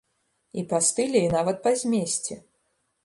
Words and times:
І 0.61 0.63
па 0.71 0.79
стылі 0.87 1.19
і 1.25 1.29
нават 1.35 1.57
па 1.67 1.75
змесце. 1.83 2.39